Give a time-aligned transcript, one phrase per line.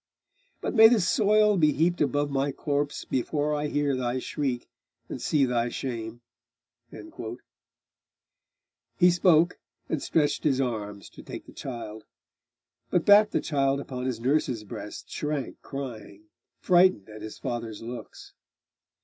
[0.61, 4.67] But may the soil be heaped above my corpse Before I hear thy shriek
[5.07, 6.21] and see thy shame!'
[8.97, 12.05] He spoke, and stretched his arms to take the child,
[12.89, 18.33] But back the child upon his nurse's breast Shrank crying, frightened at his father's looks.